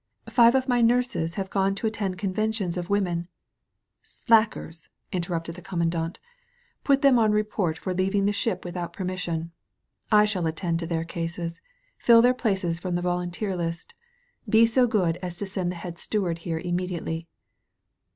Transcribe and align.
Five 0.29 0.55
of 0.55 0.67
my 0.67 0.81
nurses 0.81 1.35
have 1.35 1.51
gone 1.51 1.75
to 1.75 1.85
attend 1.85 2.17
conventions 2.17 2.75
of 2.75 2.89
woman" 2.89 3.27
"Slackers," 4.25 4.89
interrupted 5.11 5.53
the 5.53 5.61
Commandant. 5.61 6.17
"Put 6.83 7.01
£12 7.01 7.01
THE 7.03 7.11
NEW 7.11 7.13
ERA 7.13 7.15
them 7.15 7.23
on 7.23 7.31
report 7.33 7.77
for 7.77 7.93
leaving 7.93 8.25
the 8.25 8.33
ship 8.33 8.65
without 8.65 8.93
per 8.93 9.03
mission. 9.03 9.51
I 10.11 10.25
shall 10.25 10.47
attend 10.47 10.79
to 10.79 10.87
their 10.87 11.03
cases. 11.05 11.61
Fill 11.99 12.23
their 12.23 12.33
places 12.33 12.79
from 12.79 12.95
the 12.95 13.03
volunteer 13.03 13.55
list. 13.55 13.93
Be 14.49 14.65
so 14.65 14.87
good 14.87 15.17
as 15.17 15.37
to 15.37 15.45
send 15.45 15.71
the 15.71 15.75
head 15.75 15.99
steward 15.99 16.39
here 16.39 16.57
immediately." 16.57 17.27